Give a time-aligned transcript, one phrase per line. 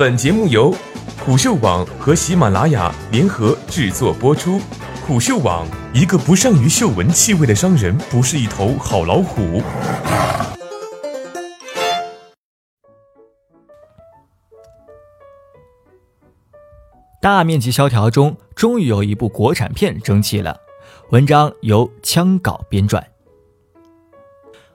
[0.00, 0.74] 本节目由
[1.22, 4.58] 虎嗅网和喜马拉雅联合制作播出。
[5.06, 9.62] 虎嗅网：一个不善于嗅闻气味的商人，不是一头好老虎。
[17.20, 20.56] 大面积萧条中，终于有一部国产片争气了。
[21.10, 23.04] 文章由枪稿编撰。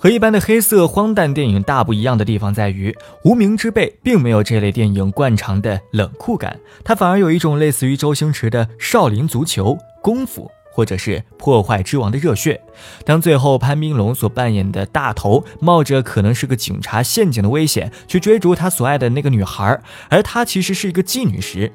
[0.00, 2.92] 和一般的黑色荒诞电影大不一样的地方在于，
[3.24, 12.60] 《无名之辈》并没有这类电影惯常的冷酷感，它反而有一种类似于周星驰的少林足球、功夫，或者是破坏之王的热血。
[13.04, 21.72] 当最后潘斌龙所扮演的大头冒着可能是个警察陷阱的危险去追逐他所爱的那个女孩，而她其实是一个妓女时，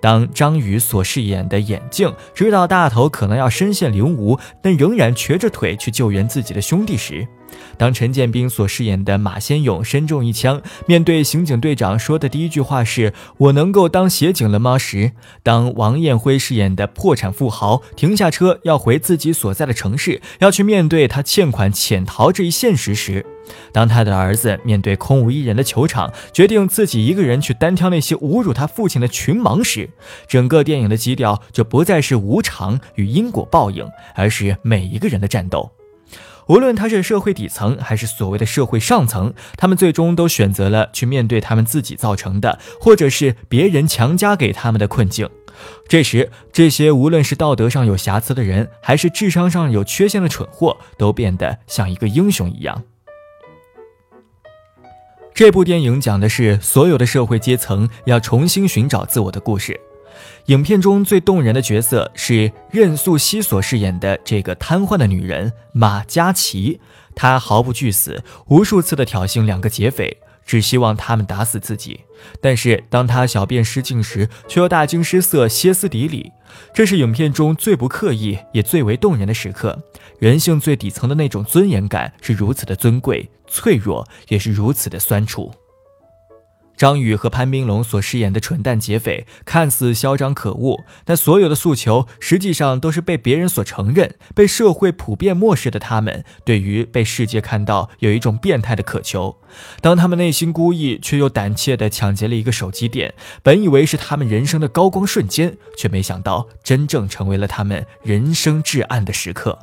[0.00, 7.28] 当张宇所饰演的眼镜知道大头可能要身陷囹圄，但仍然瘸着腿去救援自己的兄弟时，
[7.76, 23.26] 当陈建斌所饰演的马先勇身中一枪，面对刑警队长说的第一句话是“我能够当协警了吗？”时，当王艳辉饰演的破产富豪停下车要回自己所在的城市，要去面对他欠款潜逃这一现实时，
[23.72, 29.90] 当他的儿子面对空无一人的球场，决定自己一个人去单挑那些侮辱他父亲的群盲时，
[30.26, 35.75] 整个电影的基调就不再是无常与因果报应，而是每一个人的战斗。
[36.48, 45.28] 无论他是社会底层还是所谓的社会上层，他们最终都选择了去面对他们自己造成的，或者是别人强加给他们的困境。
[45.88, 52.84] 这时，这些无论是道德上有瑕疵的人，还是智商上有缺陷的蠢货，都变得像一个英雄一样。
[55.34, 59.78] 这部电影讲的是所有的社会阶层要重新寻找自我的故事。
[60.46, 66.80] 影片中最动人的角色是任素汐所饰演的这个瘫痪的女人马嘉祺，
[67.14, 72.00] 她毫不惧死，无数次的挑衅两个劫匪，只希望他们打死自己。
[72.40, 76.32] 但是当她小便失禁时，却又大惊失色，歇斯底里。
[76.72, 79.82] 这是影片中最不刻意也最为动人的时刻。
[80.18, 85.52] 人性最底层的那种尊严感是如此的尊贵，脆弱也是如此的酸楚。
[86.76, 95.80] 张宇和潘斌龙所饰演的蠢蛋劫匪，看似嚣张可恶，但所有的诉求实际上都是被别人所承认、被社会普遍漠视的。
[95.86, 99.36] 他们对于被世界看到有一种变态的渴求。
[99.80, 109.56] 当他们内心孤意却又胆怯地抢劫了一个手机店，本以为是他们人生的高光瞬间，却没想到真正成为了他们人生至暗的时刻。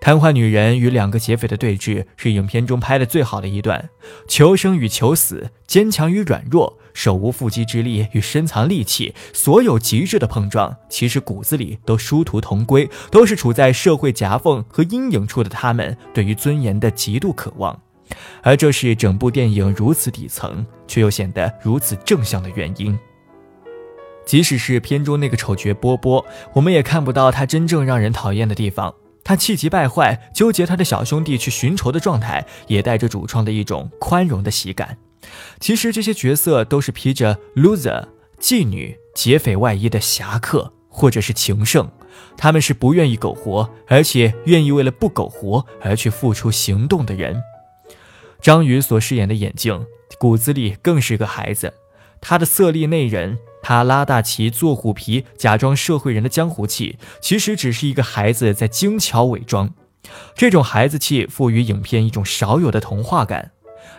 [0.00, 3.88] 瘫痪女人与两个劫匪的对峙是影片中拍的最好的一段，
[4.28, 17.80] 求生与求死，坚强与软弱，手无缚鸡之力与深藏戾气，所有极致的碰撞，其实骨子里都殊途同归，都是处在社会夹缝和阴影处的他们对于尊严的极度渴望，
[18.42, 22.96] 而这是整部电影如此底层却又显得如此正向的原因。
[24.24, 28.94] 即使是片中那个丑角波波，我们也看不到他真正让人讨厌的地方。
[29.26, 34.98] 他气急败坏，纠结他的小兄弟去寻仇的状态，也带着主创的一种宽容的喜感。
[35.58, 38.06] 其实这些角色都是披着 loser、
[38.40, 41.90] 妓女、劫匪外衣的侠客，或者是情圣。
[42.36, 47.42] 他们是不愿意苟活，而且愿意为了不苟活而去付出行动的人。
[48.40, 49.84] 张宇所饰演的眼镜，
[50.20, 51.74] 骨子里更是个孩子。
[52.20, 53.36] 他的色厉内荏。
[53.68, 59.68] 他拉大旗做虎皮，假装社会人的江湖气，其实只是一个孩子在精巧伪装。
[60.36, 63.50] 这种孩子气赋予影片一种少有的童话感。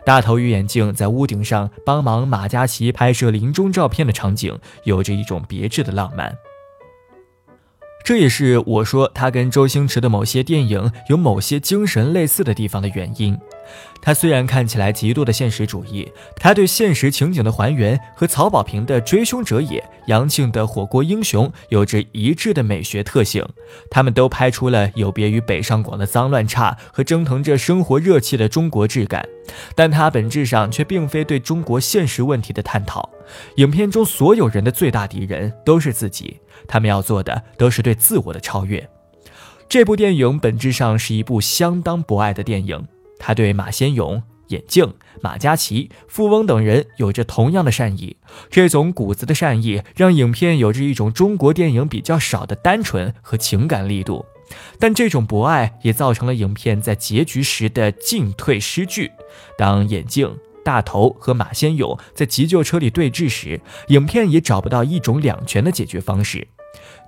[0.05, 6.33] 大头与眼镜在屋顶上帮忙马嘉祺拍摄临终照片的场景，有着一种别致的浪漫。
[8.05, 13.37] 这也是我说他跟周星驰的某些电影有某些精神类似的地方的原因。
[14.01, 23.45] 他虽然看起来极度的现实主义，他对现实情景的还原和曹保平的《追凶者也》、杨庆的《火锅英雄》有着一致的美学特性，
[23.89, 29.27] 他们都拍出了有别于北上广的脏乱差和蒸腾着生活热气的中国质感，
[29.75, 33.09] 但它本质上却并非对中国现实问题的探讨。
[33.55, 38.87] 影片中所有人的最大敌人都是自己，他们要做的都是对自我的超越。
[39.67, 42.87] 这部电影本质上是一部相当博爱的电影。
[43.19, 48.17] 他对马先勇、眼镜、马嘉祺、富翁等人有着同样的善意，
[48.49, 54.25] 这种骨子的善意让影片有着一种中国电影比较少的单纯和情感力度。
[54.79, 59.11] 但这种博爱也造成了影片在结局时的进退失据。
[59.57, 63.59] 当眼镜、大头和马先勇在急救车里对峙时，
[63.89, 66.47] 影片也找不到一种两全的解决方式。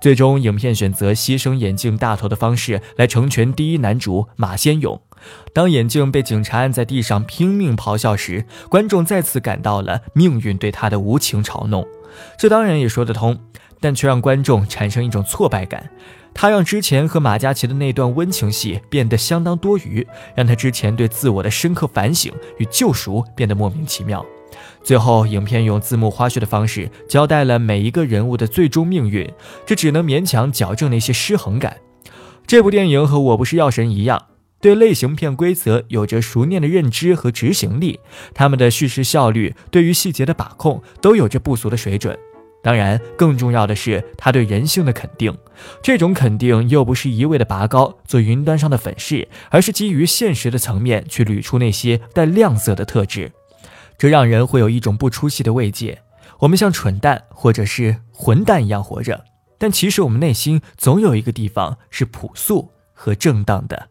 [0.02, 5.00] 最终，影片选择牺牲眼镜大头的方式来成全第一男主马先勇。
[5.52, 11.86] 当眼镜被警察按在地上拼命咆哮时，观众再次感到了命运对他的无情嘲弄。
[12.38, 13.38] 这当然也说得通，
[13.80, 15.90] 但却让观众产生一种挫败感。
[16.32, 20.06] 他让之前和马嘉祺的那段温情戏变得相当多余，
[20.36, 24.24] 让他之前对自我的深刻反省与救赎变得莫名其妙。
[24.82, 29.28] 最后，影片用字幕花絮的方式交代了每一个人物的最终命运，
[29.66, 31.78] 这只能勉强矫正那些失衡感。
[32.46, 34.26] 这部电影和我不是药神一样，
[34.60, 37.98] 对类型片规则有着熟练的认知和执行力，
[38.34, 42.16] 他们的叙事效率、对于细节的把控都有着不俗的水准。
[42.62, 45.34] 当然，更重要的是他对人性的肯定。
[45.82, 53.32] 这种肯定又不是一味的拔高做云端上的粉饰，而是基于现实的层面去捋出那些带亮色的特质。
[53.96, 56.02] 这让人会有一种不出戏的慰藉。
[56.40, 59.24] 我们像蠢蛋或者是混蛋一样活着，
[59.56, 63.88] 但其实我们内心总有一个地方是朴素和正当的。